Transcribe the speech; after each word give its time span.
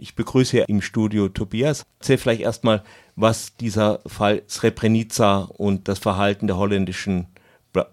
Ich 0.00 0.14
begrüße 0.14 0.58
im 0.68 0.80
Studio 0.80 1.28
Tobias. 1.28 1.84
Erzähl 1.98 2.18
vielleicht 2.18 2.42
erstmal, 2.42 2.84
was 3.16 3.56
dieser 3.56 3.98
Fall 4.06 4.42
Srebrenica 4.48 5.48
und 5.56 5.88
das 5.88 5.98
Verhalten 5.98 6.46
der 6.46 6.56
holländischen 6.56 7.26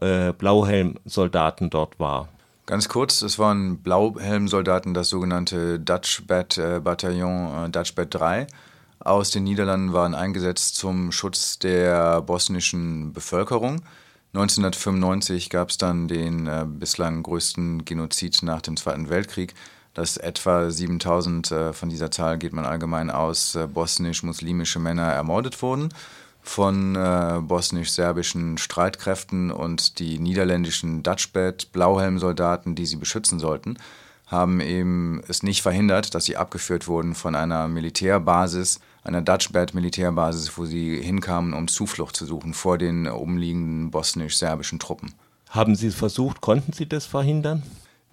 äh, 0.02 0.32
Blauhelmsoldaten 0.32 1.72
dort 1.72 2.00
war. 2.00 2.30
Ganz 2.68 2.90
kurz, 2.90 3.24
es 3.24 3.40
waren 3.40 3.80
Blauhelmsoldaten, 3.80 4.94
das 4.94 5.10
sogenannte 5.10 5.80
Dutch 5.80 6.28
Bad 6.28 6.60
äh, 6.60 6.80
Bataillon, 6.80 7.66
äh, 7.66 7.70
Dutch 7.72 7.96
Bad 7.96 8.14
3 8.14 8.48
aus 9.00 9.30
den 9.30 9.44
Niederlanden 9.44 9.94
waren 9.94 10.16
eingesetzt 10.16 10.76
zum 10.76 11.12
Schutz 11.12 11.60
der 11.60 12.22
bosnischen 12.22 13.14
Bevölkerung. 13.14 13.82
1995 14.34 15.50
gab 15.50 15.70
es 15.70 15.78
dann 15.78 16.08
den 16.08 16.48
äh, 16.48 16.66
bislang 16.68 17.24
größten 17.24 17.86
Genozid 17.86 18.42
nach 18.42 18.62
dem 18.62 18.76
Zweiten 18.78 19.10
Weltkrieg 19.10 19.54
dass 19.96 20.18
etwa 20.18 20.70
7000 20.70 21.52
äh, 21.52 21.74
von 21.74 21.90
dieser 21.90 22.12
Zahl 22.12 22.38
geht 22.38 22.54
man 22.54 22.66
allgemein 22.66 23.10
aus, 23.10 23.56
äh, 23.56 23.66
bosnisch-muslimische 23.66 24.78
Männer 24.78 25.12
ermordet 25.12 25.60
wurden 25.64 25.90
von 26.46 26.96
äh, 26.96 27.40
bosnisch-serbischen 27.42 28.60
Streitkräften 28.60 29.52
und 29.52 29.98
die 29.98 30.20
niederländischen 30.20 31.02
Dutchbed 31.02 31.72
Blauhelmsoldaten, 31.72 32.76
die 32.76 32.86
sie 32.86 32.98
beschützen 32.98 33.40
sollten, 33.40 33.78
haben 34.28 34.60
eben 34.60 35.22
es 35.28 35.44
nicht 35.44 35.62
verhindert, 35.62 36.14
dass 36.14 36.26
sie 36.26 36.38
abgeführt 36.38 36.88
wurden 36.88 37.16
von 37.16 37.36
einer 37.36 37.68
Militärbasis, 37.68 38.80
einer 39.04 39.22
Dutchbed 39.22 39.74
Militärbasis, 39.74 40.58
wo 40.58 40.66
sie 40.66 41.02
hinkamen, 41.02 41.54
um 41.54 41.68
Zuflucht 41.68 42.16
zu 42.16 42.26
suchen 42.26 42.54
vor 42.54 42.78
den 42.78 43.08
umliegenden 43.08 43.92
bosnisch-serbischen 43.92 44.80
Truppen. 44.80 45.14
Haben 45.50 45.76
Sie 45.76 45.88
es 45.88 45.96
versucht? 45.96 46.42
Konnten 46.42 46.74
Sie 46.74 46.88
das 46.88 47.06
verhindern? 47.06 47.64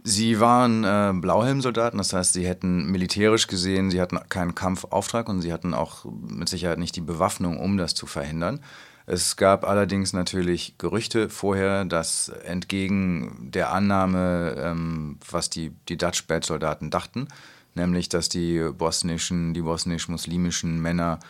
Sie 0.04 0.40
waren 0.40 0.82
äh, 0.82 1.12
Blauhelmsoldaten, 1.14 1.98
das 1.98 2.12
heißt, 2.12 2.32
sie 2.32 2.46
hätten 2.46 2.86
militärisch 2.90 3.46
gesehen, 3.46 3.90
sie 3.90 4.00
hatten 4.00 4.18
keinen 4.28 4.56
Kampfauftrag 4.56 5.28
und 5.28 5.42
sie 5.42 5.52
hatten 5.52 5.74
auch 5.74 6.04
mit 6.04 6.48
Sicherheit 6.48 6.78
nicht 6.78 6.96
die 6.96 7.00
Bewaffnung, 7.00 7.60
um 7.60 7.76
das 7.76 7.94
zu 7.94 8.06
verhindern. 8.06 8.60
Es 9.06 9.36
gab 9.36 9.64
allerdings 9.64 10.12
natürlich 10.12 10.76
Gerüchte 10.78 11.28
vorher, 11.28 11.84
dass 11.84 12.28
entgegen 12.28 13.50
der 13.52 13.72
Annahme, 13.72 14.56
ähm, 14.58 15.18
was 15.30 15.50
die, 15.50 15.72
die 15.88 15.96
Dutch 15.96 16.26
Bad 16.26 16.44
Soldaten 16.44 16.90
dachten, 16.90 17.28
nämlich 17.74 18.08
dass 18.08 18.28
die 18.28 18.70
bosnischen, 18.76 19.54
die 19.54 19.62
bosnisch-muslimischen 19.62 20.82
Männer, 20.82 21.20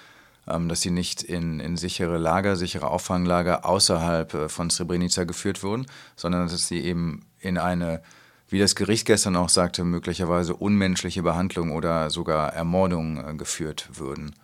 ähm, 0.47 0.69
dass 0.69 0.81
sie 0.81 0.91
nicht 0.91 1.23
in, 1.23 1.61
in 1.61 1.77
sichere 1.77 2.17
Lager, 2.17 2.57
sichere 2.57 2.89
Auffanglager 2.89 3.67
außerhalb 3.67 4.35
äh, 4.35 4.49
von 4.49 4.71
Srebrenica 4.71 5.25
geführt 5.25 5.63
wurden, 5.63 5.87
sondern 6.17 6.49
dass 6.49 6.69
sie 6.69 6.81
eben 6.81 7.27
in 7.39 7.59
eine 7.59 8.03
wie 8.53 8.59
das 8.59 8.75
Gericht 8.75 9.07
gestern 9.07 9.37
auch 9.37 9.49
sagte, 9.49 9.85
möglicherweise 9.85 10.55
unmenschliche 10.55 11.23
Behandlung 11.23 11.73
oder 11.73 12.11
sogar 12.11 12.53
Ermordung 12.53 13.19
äh, 13.19 13.35
geführt 13.35 13.89
würden. 13.95 14.35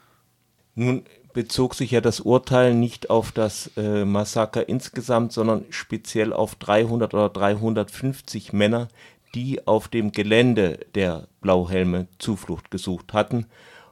Nun 0.75 1.03
bezog 1.35 1.75
sich 1.75 1.91
ja 1.91 2.01
das 2.01 2.21
Urteil 2.21 2.75
nicht 2.75 3.11
auf 3.11 3.33
das 3.33 3.71
äh, 3.77 4.05
Massaker 4.05 4.69
insgesamt, 4.69 5.33
sondern 5.33 5.65
speziell 5.71 6.33
auf 6.33 6.55
300 6.55 7.15
oder 7.15 7.29
350 7.29 8.53
Männer, 8.53 8.89
die 9.35 9.67
auf 9.67 9.89
dem 9.89 10.13
Gelände 10.13 10.87
der 10.95 11.29
Blauhelme 11.41 12.09
Zuflucht 12.19 12.71
gesucht 12.71 13.13
hatten 13.13 13.47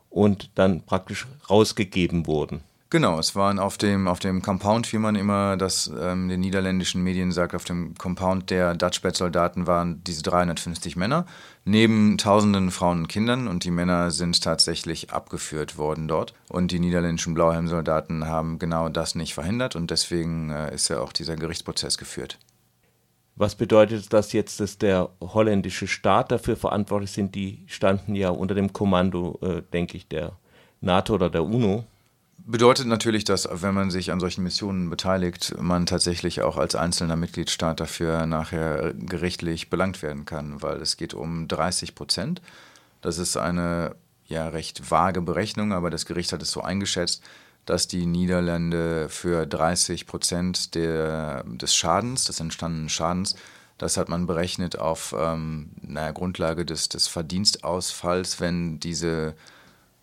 und 0.09 0.51
dann 0.55 0.81
praktisch 0.87 1.27
rausgegeben 1.51 2.27
wurden. 2.27 2.63
Genau, 2.89 3.19
es 3.19 3.35
waren 3.35 3.59
auf 3.59 3.79
dem, 3.79 4.07
auf 4.07 4.21
dem 4.21 4.43
Compound, 4.43 4.93
wie 4.93 4.99
man 4.99 5.17
immer 5.17 5.57
das 5.57 5.91
ähm, 6.01 6.29
den 6.29 6.39
niederländischen 6.39 7.03
Medien 7.03 7.33
sagt, 7.33 7.57
auf 7.57 7.65
dem 7.65 7.97
Compound 7.97 8.49
der 8.51 8.75
Dutchbed-Soldaten 8.77 9.67
waren 9.67 10.05
diese 10.05 10.23
350 10.23 10.95
Männer, 10.95 11.27
neben 11.65 12.17
tausenden 12.17 12.71
Frauen 12.71 13.01
und 13.01 13.09
Kindern 13.09 13.49
und 13.49 13.65
die 13.65 13.73
Männer 13.73 14.13
sind 14.13 14.41
tatsächlich 14.41 15.11
abgeführt 15.11 15.79
worden 15.79 16.07
dort. 16.07 16.33
Und 16.49 16.71
die 16.71 16.79
niederländischen 16.79 17.35
Blauhelm-Soldaten 17.35 18.29
haben 18.29 18.61
genau 18.61 18.89
das 18.89 19.17
nicht 19.17 19.35
verhindert 19.35 19.75
und 19.75 19.91
deswegen 19.91 20.51
äh, 20.51 20.73
ist 20.73 20.89
ja 20.89 21.01
auch 21.01 21.13
dieser 21.13 21.35
Gerichtsprozess 21.35 21.99
geführt. 21.99 22.39
Was 23.35 23.57
bedeutet 23.57 24.13
das 24.13 24.33
jetzt, 24.33 24.61
dass 24.61 24.79
der 24.79 25.11
holländische 25.21 25.89
Staat 25.89 26.31
dafür 26.31 26.57
verantwortlich 26.57 27.11
sind? 27.11 27.35
Die 27.35 27.65
standen 27.67 28.15
ja 28.15 28.31
unter 28.31 28.55
dem 28.55 28.73
Kommando, 28.73 29.41
äh, 29.43 29.63
denke 29.73 29.97
ich, 29.97 30.07
der 30.07 30.39
NATO 30.81 31.15
oder 31.15 31.31
der 31.31 31.43
UNO. 31.43 31.85
Bedeutet 32.49 32.87
natürlich, 32.87 33.25
dass 33.25 33.49
wenn 33.51 33.75
man 33.75 33.91
sich 33.91 34.13
an 34.13 34.21
solchen 34.21 34.45
Missionen 34.45 34.89
beteiligt, 34.89 35.57
man 35.61 35.85
tatsächlich 35.85 36.43
auch 36.43 36.59
als 36.59 36.77
einzelner 36.77 37.17
Mitgliedstaat 37.17 37.81
dafür 37.81 38.25
nachher 38.27 38.95
gerichtlich 38.95 39.69
belangt 39.69 40.01
werden 40.01 40.27
kann, 40.27 40.63
weil 40.63 40.81
es 40.81 40.97
geht 40.97 41.13
um 41.13 41.49
30 41.49 41.97
Prozent. 41.97 42.41
Das 43.01 43.19
ist 43.19 43.37
eine 43.37 43.97
ja 44.29 44.47
recht 44.47 44.93
vage 44.93 45.23
Berechnung, 45.23 45.73
aber 45.73 45.91
das 45.91 46.07
Gericht 46.07 46.33
hat 46.33 46.41
es 46.41 46.53
so 46.53 46.61
eingeschätzt, 46.61 47.21
dass 47.65 47.89
die 47.89 48.07
Niederlande 48.07 49.09
für 49.09 49.45
30 49.45 50.07
Prozent 50.07 50.77
der, 50.77 51.43
des 51.49 51.75
Schadens, 51.75 52.27
des 52.27 52.39
entstandenen 52.39 52.89
Schadens, 52.89 53.35
das 53.77 53.97
hat 53.97 54.09
man 54.09 54.29
berechnet 54.29 54.79
auf 54.79 55.13
ähm, 55.19 55.71
naja, 55.83 56.13
Grundlage 56.13 56.65
des, 56.65 56.89
des 56.89 57.09
Verdienstausfalls, 57.09 58.39
wenn 58.39 58.79
diese 58.79 59.35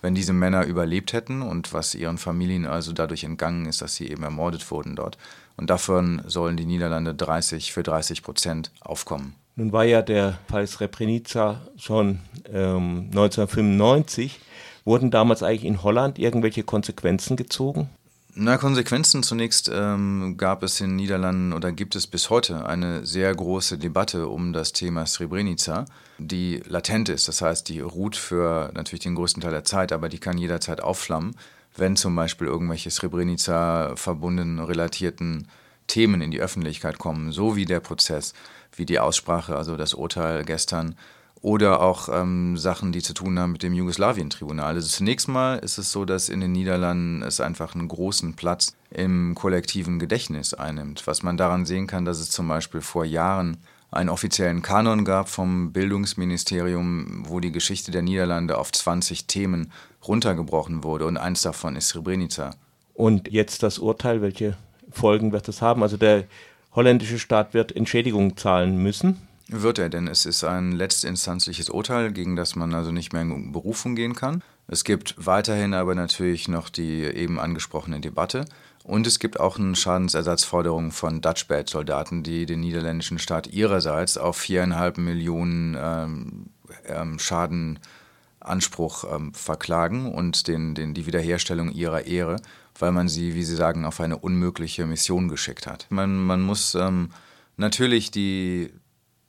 wenn 0.03 0.13
diese 0.13 0.33
Männer 0.33 0.65
überlebt 0.65 1.13
hätten 1.13 1.41
und 1.41 1.73
was 1.73 1.95
ihren 1.95 2.17
Familien 2.17 2.65
also 2.65 2.91
dadurch 2.91 3.23
entgangen 3.23 3.65
ist, 3.65 3.81
dass 3.81 3.95
sie 3.95 4.09
eben 4.09 4.23
ermordet 4.23 4.69
wurden 4.69 4.97
dort. 4.97 5.17
Und 5.55 5.69
davon 5.69 6.21
sollen 6.27 6.57
die 6.57 6.65
Niederlande 6.65 7.15
30 7.15 7.71
für 7.71 7.83
30 7.83 8.21
Prozent 8.21 8.71
aufkommen. 8.81 9.33
Nun 9.55 9.71
war 9.71 9.85
ja 9.85 10.01
der 10.01 10.39
Fall 10.49 10.67
Srebrenica 10.67 11.61
schon 11.77 12.19
ähm, 12.51 13.05
1995. 13.11 14.41
Wurden 14.83 15.09
damals 15.09 15.41
eigentlich 15.41 15.63
in 15.63 15.83
Holland 15.83 16.19
irgendwelche 16.19 16.63
Konsequenzen 16.63 17.37
gezogen? 17.37 17.89
Na, 18.35 18.57
Konsequenzen 18.57 19.21
zunächst 19.21 19.69
ähm, 19.71 20.37
gab 20.37 20.63
es 20.63 20.81
in 20.81 20.89
den 20.89 20.95
Niederlanden 20.95 21.53
oder 21.53 21.71
gibt 21.71 21.95
es 21.95 22.07
bis 22.07 22.31
heute 22.31 22.65
eine 22.65 23.05
sehr 23.05 23.33
große 23.33 23.77
Debatte 23.77 24.27
um 24.27 24.53
das 24.53 24.73
Thema 24.73 25.05
Srebrenica, 25.05 25.85
die 26.17 26.63
latent 26.65 27.09
ist. 27.09 27.27
Das 27.27 27.43
heißt, 27.43 27.69
die 27.69 27.79
ruht 27.79 28.15
für 28.15 28.71
natürlich 28.73 29.03
den 29.03 29.13
größten 29.13 29.43
Teil 29.43 29.51
der 29.51 29.65
Zeit, 29.65 29.91
aber 29.91 30.09
die 30.09 30.17
kann 30.17 30.39
jederzeit 30.39 30.81
aufflammen, 30.81 31.35
wenn 31.77 31.95
zum 31.95 32.15
Beispiel 32.15 32.47
irgendwelche 32.47 32.89
Srebrenica 32.89 33.95
verbundenen, 33.95 34.57
relatierten 34.59 35.47
Themen 35.85 36.21
in 36.21 36.31
die 36.31 36.41
Öffentlichkeit 36.41 36.97
kommen, 36.97 37.31
so 37.31 37.55
wie 37.55 37.65
der 37.65 37.81
Prozess, 37.81 38.33
wie 38.75 38.87
die 38.87 38.99
Aussprache, 38.99 39.55
also 39.55 39.77
das 39.77 39.93
Urteil 39.93 40.43
gestern 40.43 40.95
oder 41.43 41.81
auch 41.81 42.07
ähm, 42.09 42.57
Sachen, 42.57 42.93
die 42.93 43.01
zu 43.01 43.13
tun 43.13 43.37
haben 43.37 43.51
mit 43.51 43.63
dem 43.63 43.73
Jugoslawien-Tribunal. 43.73 44.75
Also 44.75 44.87
zunächst 44.87 45.27
mal 45.27 45.59
ist 45.59 45.77
es 45.77 45.91
so, 45.91 46.05
dass 46.05 46.29
in 46.29 46.39
den 46.39 46.53
Niederlanden 46.53 47.21
es 47.21 47.41
einfach 47.41 47.75
einen 47.75 47.89
großen 47.89 48.35
Platz 48.35 48.77
im 48.89 49.35
kollektiven 49.35 49.99
Gedächtnis 49.99 50.53
einnimmt. 50.53 51.05
Was 51.05 51.21
man 51.21 51.35
daran 51.35 51.65
sehen 51.65 51.85
kann, 51.85 52.05
dass 52.05 52.19
es 52.19 52.31
zum 52.31 52.47
Beispiel 52.47 52.79
vor 52.79 53.03
Jahren 53.03 53.57
einen 53.91 54.09
offiziellen 54.09 54.61
Kanon 54.61 55.03
gab 55.03 55.27
vom 55.27 55.73
Bildungsministerium, 55.73 57.25
wo 57.27 57.41
die 57.41 57.51
Geschichte 57.51 57.91
der 57.91 58.03
Niederlande 58.03 58.57
auf 58.57 58.71
20 58.71 59.27
Themen 59.27 59.73
runtergebrochen 60.07 60.85
wurde 60.85 61.05
und 61.05 61.17
eins 61.17 61.41
davon 61.41 61.75
ist 61.75 61.89
Srebrenica. 61.89 62.51
Und 62.93 63.29
jetzt 63.29 63.63
das 63.63 63.79
Urteil, 63.79 64.21
welche 64.21 64.55
Folgen 64.91 65.33
wird 65.33 65.49
das 65.49 65.61
haben? 65.61 65.83
Also 65.83 65.97
der 65.97 66.23
holländische 66.71 67.19
Staat 67.19 67.53
wird 67.53 67.75
Entschädigung 67.75 68.37
zahlen 68.37 68.77
müssen. 68.77 69.27
Wird 69.49 69.77
er, 69.77 69.89
denn 69.89 70.07
es 70.07 70.25
ist 70.25 70.43
ein 70.43 70.71
letztinstanzliches 70.71 71.69
Urteil, 71.69 72.11
gegen 72.13 72.35
das 72.35 72.55
man 72.55 72.73
also 72.73 72.91
nicht 72.91 73.11
mehr 73.11 73.23
in 73.23 73.51
Berufung 73.51 73.95
gehen 73.95 74.15
kann. 74.15 74.41
Es 74.67 74.83
gibt 74.85 75.15
weiterhin 75.17 75.73
aber 75.73 75.95
natürlich 75.95 76.47
noch 76.47 76.69
die 76.69 77.03
eben 77.03 77.39
angesprochene 77.39 77.99
Debatte. 77.99 78.45
Und 78.83 79.07
es 79.07 79.19
gibt 79.19 79.39
auch 79.39 79.57
eine 79.57 79.75
Schadensersatzforderung 79.75 80.91
von 80.91 81.21
Dutchbed-Soldaten, 81.21 82.23
die 82.23 82.45
den 82.45 82.59
niederländischen 82.59 83.19
Staat 83.19 83.47
ihrerseits 83.47 84.17
auf 84.17 84.37
viereinhalb 84.37 84.97
Millionen 84.97 85.77
ähm, 85.79 86.45
ähm, 86.85 87.17
Schadenanspruch 87.17 89.05
ähm, 89.13 89.33
verklagen 89.33 90.11
und 90.11 90.47
den, 90.47 90.75
den, 90.75 90.93
die 90.93 91.05
Wiederherstellung 91.05 91.71
ihrer 91.71 92.05
Ehre, 92.05 92.37
weil 92.77 92.91
man 92.91 93.07
sie, 93.07 93.35
wie 93.35 93.43
sie 93.43 93.55
sagen, 93.55 93.85
auf 93.85 94.01
eine 94.01 94.17
unmögliche 94.17 94.85
Mission 94.85 95.29
geschickt 95.29 95.65
hat. 95.65 95.87
Man, 95.89 96.17
man 96.17 96.41
muss 96.41 96.75
ähm, 96.75 97.11
natürlich 97.55 98.11
die 98.11 98.73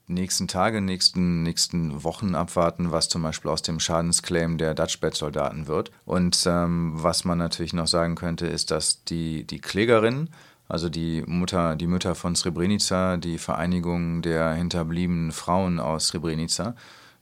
nächsten 0.06 0.48
Tage, 0.48 0.80
nächsten, 0.80 1.42
nächsten 1.42 2.04
Wochen 2.04 2.34
abwarten, 2.34 2.92
was 2.92 3.08
zum 3.08 3.22
Beispiel 3.22 3.50
aus 3.50 3.62
dem 3.62 3.80
Schadensclaim 3.80 4.58
der 4.58 4.74
Dutchbed-Soldaten 4.74 5.66
wird. 5.66 5.90
Und 6.04 6.44
ähm, 6.46 6.92
was 6.94 7.24
man 7.24 7.38
natürlich 7.38 7.72
noch 7.72 7.86
sagen 7.86 8.14
könnte, 8.14 8.46
ist, 8.46 8.70
dass 8.70 9.04
die, 9.04 9.44
die 9.44 9.60
Klägerin, 9.60 10.28
also 10.68 10.88
die 10.88 11.22
Mutter, 11.26 11.76
die 11.76 11.86
Mütter 11.86 12.14
von 12.14 12.34
Srebrenica, 12.36 13.16
die 13.16 13.38
Vereinigung 13.38 14.22
der 14.22 14.52
hinterbliebenen 14.52 15.32
Frauen 15.32 15.80
aus 15.80 16.08
Srebrenica, 16.08 16.74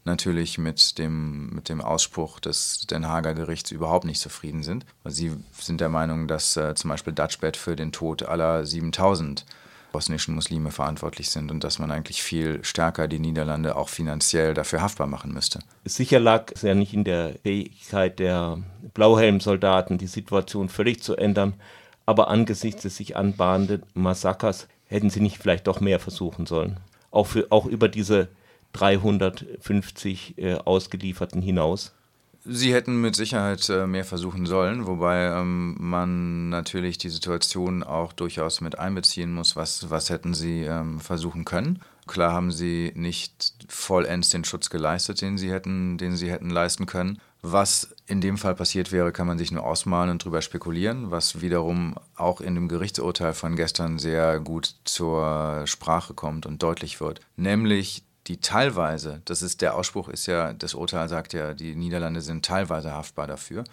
natürlich 0.05 0.59
mit 0.59 0.99
dem, 0.99 1.51
mit 1.51 1.69
dem 1.69 1.81
Ausspruch 1.81 2.41
des 2.41 2.87
Den 2.89 3.07
Haager 3.07 3.35
Gerichts 3.35 3.71
überhaupt 3.71 4.05
nicht 4.05 4.21
zufrieden 4.21 4.63
sind. 4.63 4.85
Sie 5.05 5.33
sind 5.53 5.81
der 5.81 5.89
Meinung, 5.89 6.27
dass 6.27 6.57
äh, 6.57 6.75
zum 6.75 6.91
Beispiel 6.91 7.13
Dutchbed 7.13 7.57
für 7.57 7.77
den 7.77 7.93
Tod 7.93 8.25
aller 8.25 8.67
7000 8.67 9.45
bosnischen 9.93 10.35
Muslime 10.35 10.71
verantwortlich 10.71 11.31
sind 11.31 11.51
und 11.51 11.63
dass 11.63 11.79
man 11.79 11.91
eigentlich 11.91 12.23
viel 12.23 12.65
stärker 12.65 13.07
die 13.09 13.19
Niederlande 13.19 13.77
auch 13.77 13.89
finanziell 13.89 14.55
dafür 14.55 14.83
haftbar 14.83 15.07
machen 15.07 15.33
müsste. 15.33 15.61
Sicher 15.85 16.19
lag 16.19 16.51
es 16.55 16.63
ja 16.63 16.75
nicht 16.75 16.95
in 16.95 17.05
der 17.05 17.35
Fähigkeit 17.43 18.19
der 18.19 18.59
Blauhelmsoldaten, 18.95 19.99
die 19.99 20.07
Situation 20.07 20.69
völlig 20.69 21.03
zu 21.03 21.17
ändern, 21.17 21.55
aber 22.07 22.29
angesichts 22.29 22.83
des 22.83 22.97
sich 22.97 23.17
anbahnenden 23.17 23.85
Massakers 23.95 24.67
hätten 24.87 25.11
sie 25.11 25.21
nicht 25.21 25.39
vielleicht 25.39 25.67
doch 25.67 25.81
mehr 25.81 26.01
versuchen 26.01 26.47
sollen. 26.47 26.79
Auch, 27.11 27.27
für, 27.27 27.47
auch 27.51 27.67
über 27.67 27.89
diese 27.89 28.29
350 28.73 30.39
äh, 30.39 30.55
Ausgelieferten 30.55 31.43
hinaus. 31.43 31.95
Sie 32.45 32.75
hätten 32.75 33.01
mit 33.01 33.15
Sicherheit 33.15 33.69
äh, 33.69 33.87
mehr 33.87 34.05
versuchen 34.05 34.47
sollen, 34.47 34.87
wobei 34.87 35.27
ähm, 35.27 35.77
man 35.79 36.49
natürlich 36.49 36.99
die 36.99 37.09
Situation 37.09 37.85
auch 37.85 38.13
durchaus 38.13 38.61
mit 38.61 38.79
einbeziehen 38.79 39.33
muss, 39.33 39.55
was, 39.55 39.91
was 39.91 40.11
hätten 40.11 40.35
sie 40.35 40.63
ähm, 40.63 40.99
versuchen 40.99 41.45
können. 41.45 41.81
Klar 42.09 42.33
haben 42.33 42.51
sie 42.51 42.93
nicht 42.97 43.55
vollends 43.69 44.31
den 44.31 44.45
Schutz 44.45 44.71
geleistet, 44.71 45.21
den 45.21 45.39
sie 45.39 45.53
hätten, 45.53 45.99
den 45.99 46.17
sie 46.17 46.33
hätten 46.33 46.51
leisten 46.51 46.87
können. 46.87 47.21
Was 47.43 47.95
in 48.07 48.21
dem 48.21 48.39
Fall 48.39 48.57
passiert 48.57 48.91
wäre, 48.91 49.13
kann 49.13 49.27
man 49.29 49.39
sich 49.39 49.53
nur 49.53 49.65
ausmalen 49.65 50.11
und 50.11 50.25
drüber 50.25 50.43
spekulieren, 50.43 51.13
was 51.13 51.41
wiederum 51.43 51.95
auch 52.17 52.41
in 52.41 52.57
dem 52.57 52.69
Gerichtsurteil 52.69 53.35
von 53.35 53.55
gestern 53.55 53.99
sehr 53.99 54.41
gut 54.41 54.75
zur 54.85 55.63
Sprache 55.67 56.15
kommt 56.15 56.47
und 56.47 56.63
deutlich 56.63 57.01
wird. 57.01 57.21
Nämlich 57.37 58.03
die 58.27 58.39
teilweise, 58.39 59.21
das 59.25 59.43
ist 59.43 59.61
der 59.63 59.75
Ausspruch, 59.75 60.09
ist 60.09 60.27
ja, 60.27 60.53
das 60.53 60.75
Urteil 60.75 61.09
sagt 61.09 61.33
ja, 61.33 61.55
die 61.55 61.75
Niederlande 61.75 62.21
sind 62.21 62.45
teilweise 62.45 62.93
haftbar 62.93 63.27
dafür. 63.27 63.65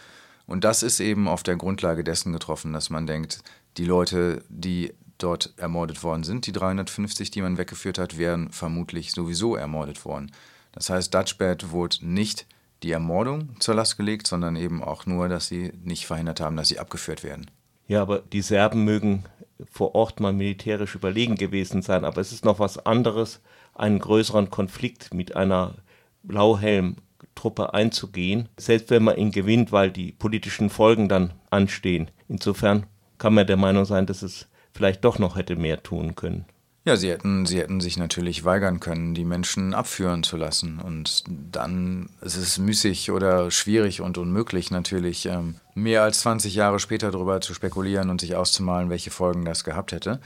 Und 0.48 0.64
das 0.64 0.82
ist 0.82 1.00
eben 1.00 1.28
auf 1.28 1.44
der 1.44 1.56
Grundlage 1.56 2.04
dessen 2.04 2.34
getroffen, 2.34 2.74
dass 2.74 2.90
man 2.90 3.06
denkt, 3.06 3.44
die 3.78 3.86
Leute, 3.86 4.44
die 4.50 4.94
dort 5.20 5.54
ermordet 5.58 6.02
worden 6.02 6.24
sind, 6.24 6.48
die 6.48 6.52
350, 6.52 7.30
die 7.30 7.42
man 7.42 7.58
weggeführt 7.58 8.00
hat, 8.00 8.18
wären 8.18 8.52
vermutlich 8.52 9.12
sowieso 9.12 9.56
ermordet 9.56 10.06
worden. 10.06 10.32
Das 10.72 10.90
heißt, 10.90 11.14
Dutchbed 11.14 11.72
wurde 11.72 11.98
nicht 12.02 12.48
die 12.82 12.92
Ermordung 12.92 13.60
zur 13.60 13.76
Last 13.76 13.98
gelegt, 13.98 14.26
sondern 14.26 14.56
eben 14.56 14.84
auch 14.84 15.06
nur, 15.06 15.28
dass 15.28 15.48
sie 15.48 15.74
nicht 15.84 16.08
verhindert 16.08 16.40
haben, 16.40 16.56
dass 16.56 16.70
sie 16.70 16.80
abgeführt 16.80 17.24
werden. 17.24 17.52
Ja, 17.88 18.02
aber 18.02 18.20
die 18.20 18.42
Serben 18.42 18.86
mögen 18.86 19.26
vor 19.70 19.96
Ort 19.96 20.20
mal 20.20 20.34
militärisch 20.34 20.96
überlegen 20.96 21.36
gewesen 21.36 21.82
sein, 21.82 22.04
aber 22.04 22.20
es 22.22 22.32
ist 22.32 22.46
noch 22.46 22.60
was 22.60 22.86
anderes, 22.86 23.42
einen 23.76 24.00
größeren 24.00 24.50
Konflikt 24.50 25.14
mit 25.14 25.36
einer 25.36 25.76
Blauhelm-Truppe 26.24 27.74
einzugehen, 27.74 28.50
selbst 28.58 28.90
wenn 28.90 29.04
man 29.04 29.18
ihn 29.18 29.32
gewinnt, 29.32 29.72
weil 29.72 29.92
die 29.92 30.12
politischen 30.12 30.70
Folgen 30.70 31.08
dann 31.08 31.34
anstehen. 31.50 32.12
Insofern 32.28 32.86
kann 33.18 33.34
man 33.34 33.48
der 33.48 33.58
Meinung 33.58 33.86
sein, 33.86 34.06
dass 34.06 34.22
es 34.22 34.50
vielleicht 34.74 35.06
doch 35.06 35.20
noch 35.20 35.36
hätte 35.36 35.56
mehr 35.56 35.84
tun 35.84 36.16
können. 36.16 36.46
Ja, 36.86 36.96
sie 36.96 37.10
hätten, 37.10 37.46
sie 37.46 37.60
hätten 37.60 37.82
sich 37.82 37.98
natürlich 37.98 38.46
weigern 38.46 38.80
können, 38.80 39.14
die 39.14 39.26
Menschen 39.26 39.74
abführen 39.74 40.24
zu 40.24 40.38
lassen. 40.38 40.80
Und 40.80 41.24
dann 41.28 42.10
ist 42.22 42.38
es 42.38 42.58
müßig 42.58 43.12
oder 43.12 43.52
schwierig 43.52 44.02
und 44.02 44.18
unmöglich 44.18 44.72
natürlich, 44.72 45.26
ähm, 45.26 45.56
mehr 45.76 46.04
als 46.04 46.22
20 46.22 46.56
Jahre 46.56 46.80
später 46.80 47.12
darüber 47.12 47.42
zu 47.42 47.54
spekulieren 47.54 48.10
und 48.10 48.22
sich 48.22 48.36
auszumalen, 48.36 48.90
welche 48.90 49.12
Folgen 49.12 49.46
das 49.46 49.64
gehabt 49.64 49.92
hätte. 49.92 50.20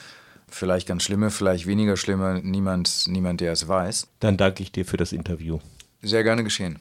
Vielleicht 0.48 0.88
ganz 0.88 1.04
schlimme, 1.04 1.32
vielleicht 1.32 1.66
weniger 1.66 1.98
schlimme, 1.98 2.40
niemand, 2.44 3.06
niemand, 3.08 3.42
der 3.42 3.54
es 3.54 3.68
weiß. 3.68 4.08
Dann 4.20 4.38
danke 4.38 4.62
ich 4.62 4.72
dir 4.72 4.86
für 4.86 4.98
das 4.98 5.12
Interview. 5.12 5.60
Sehr 6.04 6.24
gerne 6.24 6.44
geschehen. 6.44 6.78